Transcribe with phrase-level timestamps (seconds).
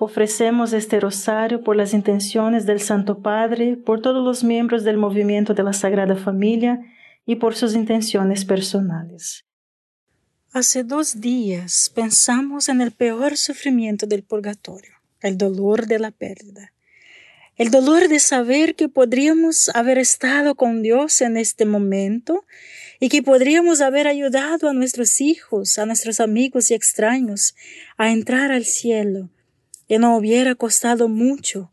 [0.00, 5.54] Ofrecemos este rosario por las intenciones del Santo Padre, por todos los miembros del movimiento
[5.54, 6.80] de la Sagrada Familia
[7.24, 9.44] y por sus intenciones personales.
[10.52, 16.72] Hace dos días pensamos en el peor sufrimiento del purgatorio, el dolor de la pérdida.
[17.56, 22.44] El dolor de saber que podríamos haber estado con Dios en este momento
[22.98, 27.54] y que podríamos haber ayudado a nuestros hijos, a nuestros amigos y extraños
[27.96, 29.30] a entrar al cielo
[29.88, 31.72] y no hubiera costado mucho,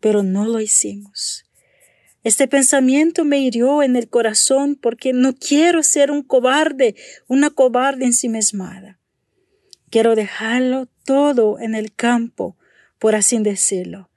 [0.00, 1.44] pero no lo hicimos.
[2.24, 6.94] Este pensamiento me hirió en el corazón porque no quiero ser un cobarde,
[7.28, 8.98] una cobarde ensimismada.
[9.90, 12.56] Quiero dejarlo todo en el campo,
[12.98, 14.08] por así decirlo,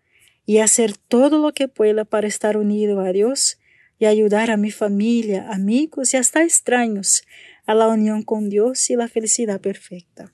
[0.45, 3.59] y hacer todo lo que pueda para estar unido a Dios
[3.99, 7.23] y ayudar a mi familia, amigos y hasta extraños
[7.65, 10.33] a la unión con Dios y la felicidad perfecta.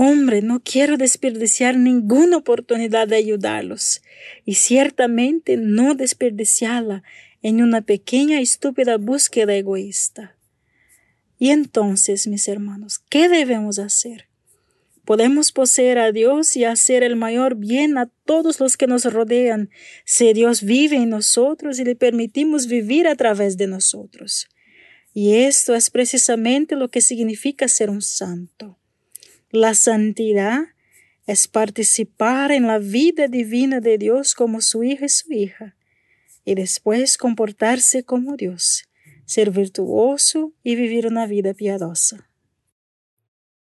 [0.00, 4.00] Hombre, no quiero desperdiciar ninguna oportunidad de ayudarlos
[4.44, 7.02] y ciertamente no desperdiciarla
[7.42, 10.36] en una pequeña y estúpida búsqueda egoísta.
[11.40, 14.28] Y entonces, mis hermanos, ¿qué debemos hacer?
[15.04, 19.68] Podemos poseer a Dios y hacer el mayor bien a todos los que nos rodean
[20.04, 24.46] si Dios vive en nosotros y le permitimos vivir a través de nosotros.
[25.12, 28.77] Y esto es precisamente lo que significa ser un santo.
[29.50, 30.66] La santidad
[31.26, 35.74] es participar en la vida divina de Dios como su hijo y su hija,
[36.44, 38.84] y después comportarse como Dios,
[39.24, 42.28] ser virtuoso y vivir una vida piadosa.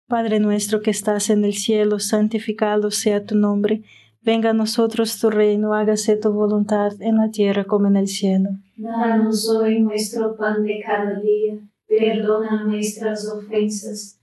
[0.08, 3.84] Padre nuestro que estás en el cielo, santificado sea tu nombre,
[4.22, 8.52] venga a nosotros tu reino, hágase tu voluntad en la tierra como en el cielo.
[8.78, 14.23] Danos hoy nuestro pan de cada día, perdona nuestras ofensas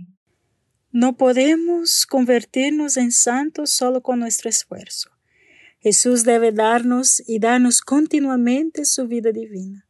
[0.93, 5.09] No podemos convertirnos en santos solo con nuestro esfuerzo.
[5.79, 9.87] Jesús debe darnos y darnos continuamente su vida divina.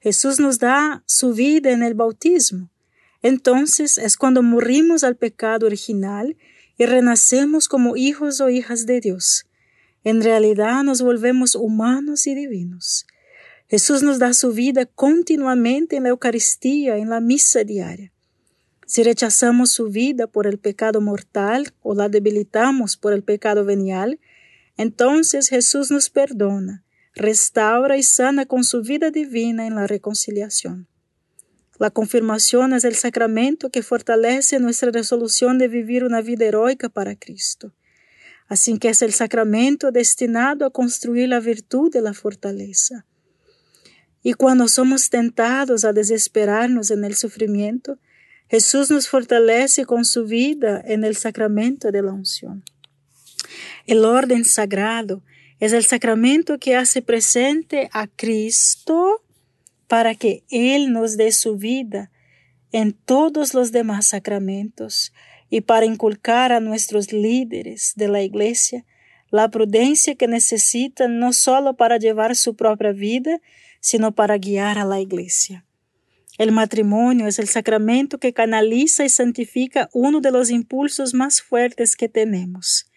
[0.00, 2.70] Jesús nos da su vida en el bautismo.
[3.22, 6.36] Entonces es cuando morimos al pecado original
[6.76, 9.46] y renacemos como hijos o hijas de Dios.
[10.02, 13.06] En realidad nos volvemos humanos y divinos.
[13.68, 18.13] Jesús nos da su vida continuamente en la Eucaristía, en la misa diaria.
[18.94, 24.20] Si rechazamos su vida por el pecado mortal o la debilitamos por el pecado venial,
[24.76, 30.86] entonces Jesús nos perdona, restaura y sana con su vida divina en la reconciliación.
[31.80, 37.16] La confirmación es el sacramento que fortalece nuestra resolución de vivir una vida heroica para
[37.16, 37.74] Cristo.
[38.46, 43.06] Así que es el sacramento destinado a construir la virtud de la fortaleza.
[44.22, 47.98] Y cuando somos tentados a desesperarnos en el sufrimiento,
[48.48, 52.62] Jesús nos fortalece con su vida en el sacramento de la unción.
[53.86, 55.22] El orden sagrado
[55.60, 59.22] es el sacramento que hace presente a Cristo
[59.88, 62.10] para que Él nos dé su vida
[62.72, 65.12] en todos los demás sacramentos
[65.48, 68.84] y para inculcar a nuestros líderes de la Iglesia
[69.30, 73.40] la prudencia que necesitan no solo para llevar su propia vida,
[73.80, 75.63] sino para guiar a la Iglesia.
[76.36, 81.94] El matrimonio es el sacramento que canaliza y santifica uno de los impulsos más fuertes
[81.94, 82.90] que tenemos,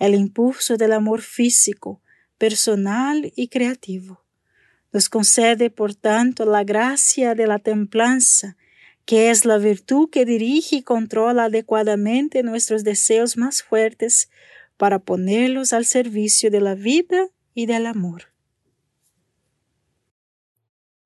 [0.00, 2.02] el impulso del amor físico,
[2.38, 4.24] personal y creativo.
[4.92, 8.56] Nos concede, por tanto, la gracia de la templanza,
[9.04, 14.28] que es la virtud que dirige y controla adecuadamente nuestros deseos más fuertes
[14.76, 18.31] para ponerlos al servicio de la vida y del amor.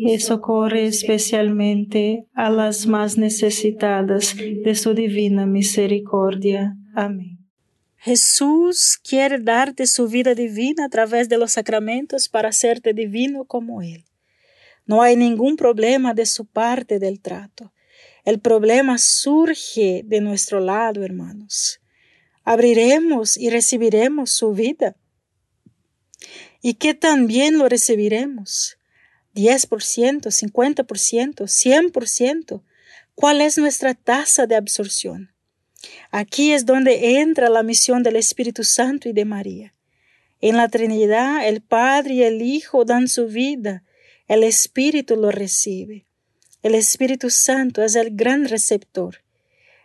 [0.00, 6.76] y socorre especialmente a las más necesitadas de su divina misericordia.
[6.94, 7.38] Amén.
[7.96, 13.82] Jesús quiere darte su vida divina a través de los sacramentos para hacerte divino como
[13.82, 14.04] Él.
[14.86, 17.72] No hay ningún problema de su parte del trato.
[18.24, 21.80] El problema surge de nuestro lado, hermanos.
[22.44, 24.96] Abriremos y recibiremos su vida.
[26.62, 28.77] ¿Y qué también lo recibiremos?
[29.38, 32.62] 10%, 50%, 100%.
[33.14, 35.32] ¿Cuál es nuestra tasa de absorción?
[36.10, 39.74] Aquí es donde entra la misión del Espíritu Santo y de María.
[40.40, 43.84] En la Trinidad, el Padre y el Hijo dan su vida,
[44.26, 46.04] el Espíritu lo recibe.
[46.64, 49.22] El Espíritu Santo es el gran receptor.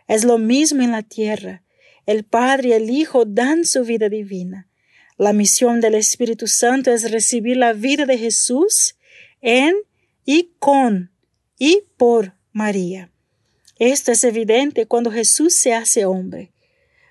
[0.08, 1.62] Es lo mismo en la tierra.
[2.06, 4.68] El Padre y el Hijo dan su vida divina.
[5.16, 8.96] La misión del Espíritu Santo es recibir la vida de Jesús
[9.44, 9.76] en
[10.24, 11.12] y con
[11.58, 13.12] y por María.
[13.78, 16.52] Esto es evidente cuando Jesús se hace hombre.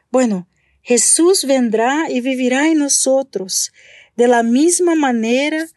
[0.09, 0.47] Bueno,
[0.81, 3.71] Jesús vendrá y vivirá en nosotros.
[4.15, 5.67] De la misma manera,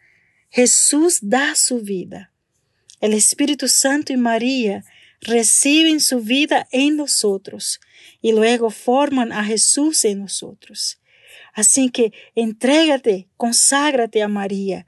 [0.49, 2.33] Jesús da su vida.
[3.01, 4.83] El Espíritu Santo y María
[5.21, 7.79] reciben su vida en nosotros
[8.21, 10.99] y luego forman a Jesús en nosotros.
[11.53, 14.87] Así que entrégate, conságrate a María,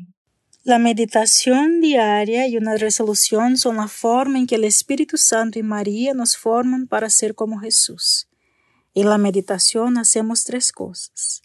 [0.63, 5.63] La meditación diaria y una resolución son la forma en que el Espíritu Santo y
[5.63, 8.27] María nos forman para ser como Jesús.
[8.93, 11.41] En la meditación hacemos tres cosas.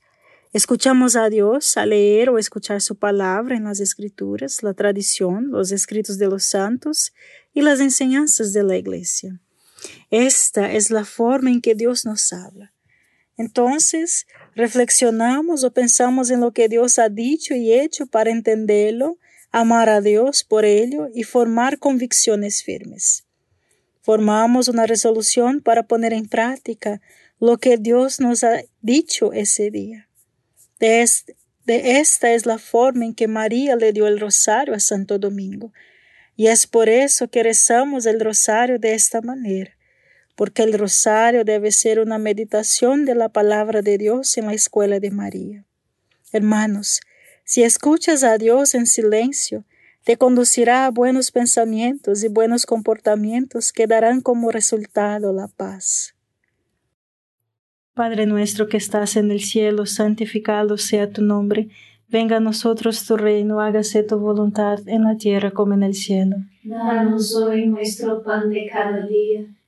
[0.53, 5.73] Escuchamos a Dios al leer o escuchar su palabra en las escrituras, la tradición, los
[5.73, 7.15] escritos de los santos
[7.55, 9.41] y las enseñanzas de la iglesia.
[10.11, 12.76] Esta es la forma en que Dios nos habla.
[13.37, 19.19] Entonces, reflexionamos o pensamos en lo que Dios ha dicho y hecho para entenderlo,
[19.53, 23.25] amar a Dios por ello y formar convicciones firmes.
[24.01, 27.01] Formamos una resolución para poner en práctica
[27.39, 30.09] lo que Dios nos ha dicho ese día.
[30.79, 31.07] De,
[31.67, 35.73] esta es la forma en que María le dio el rosario a Santo Domingo,
[36.37, 39.76] y es por eso que rezamos el rosario de esta manera
[40.37, 45.01] porque el rosario debe ser una meditación de la palabra de Dios en la escuela
[45.01, 45.65] de María.
[46.31, 47.01] Hermanos,
[47.43, 49.65] si escuchas a Dios en silencio,
[50.05, 56.15] te conducirá a buenos pensamientos y buenos comportamientos que darán como resultado la paz.
[57.95, 61.71] Padre nuestro que estás en el cielo, santificado sea tu nombre.
[62.09, 66.37] Venga a nosotros tu reino, hágase tu voluntad en la tierra como en el cielo.
[66.63, 69.47] Danos hoy nuestro pan de cada día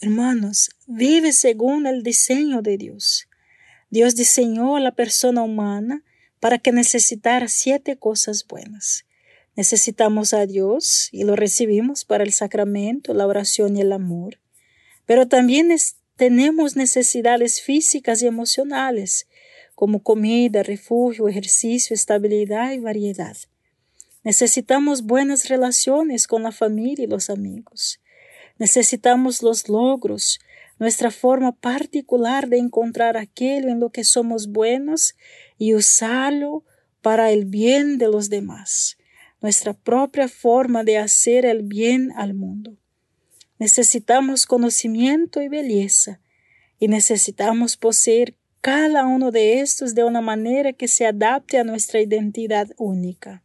[0.00, 3.28] Hermanos, vive según el diseño de Dios.
[3.88, 6.04] Dios diseñó a la persona humana
[6.38, 9.06] para que necesitara siete cosas buenas.
[9.56, 14.38] Necesitamos a Dios y lo recibimos para el sacramento, la oración y el amor.
[15.06, 15.74] Pero también
[16.16, 19.26] tenemos necesidades físicas y emocionales,
[19.74, 23.36] como comida, refugio, ejercicio, estabilidad y variedad.
[24.24, 28.00] Necesitamos buenas relaciones con la familia y los amigos.
[28.58, 30.40] Necesitamos los logros,
[30.78, 35.14] nuestra forma particular de encontrar aquello en lo que somos buenos
[35.58, 36.64] y usarlo
[37.02, 38.98] para el bien de los demás,
[39.40, 42.76] nuestra propia forma de hacer el bien al mundo.
[43.58, 46.20] Necesitamos conocimiento y belleza,
[46.78, 52.00] y necesitamos poseer cada uno de estos de una manera que se adapte a nuestra
[52.00, 53.42] identidad única.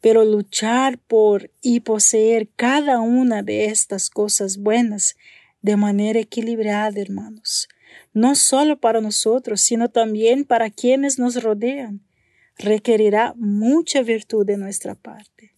[0.00, 5.16] Pero luchar por y poseer cada una de estas cosas buenas
[5.62, 7.68] de manera equilibrada, hermanos,
[8.12, 12.00] no solo para nosotros, sino también para quienes nos rodean,
[12.58, 15.56] requerirá mucha virtud de nuestra parte.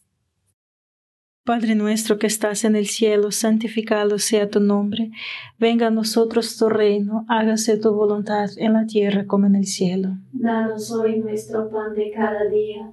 [1.45, 5.11] Padre nuestro que estás en el cielo, santificado sea tu nombre,
[5.59, 10.11] venga a nosotros tu reino, hágase tu voluntad en la tierra como en el cielo.
[10.33, 12.93] Danos hoy nuestro pan de cada día,